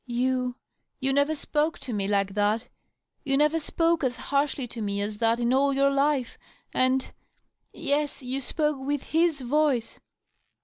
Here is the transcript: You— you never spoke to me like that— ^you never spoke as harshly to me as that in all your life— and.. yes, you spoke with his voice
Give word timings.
You— 0.07 0.55
you 0.99 1.13
never 1.13 1.35
spoke 1.35 1.77
to 1.77 1.93
me 1.93 2.07
like 2.07 2.33
that— 2.33 2.67
^you 3.27 3.37
never 3.37 3.59
spoke 3.59 4.03
as 4.03 4.15
harshly 4.15 4.65
to 4.69 4.81
me 4.81 4.99
as 4.99 5.19
that 5.19 5.39
in 5.39 5.53
all 5.53 5.73
your 5.73 5.91
life— 5.91 6.39
and.. 6.73 7.13
yes, 7.71 8.23
you 8.23 8.41
spoke 8.41 8.79
with 8.79 9.03
his 9.03 9.41
voice 9.41 9.99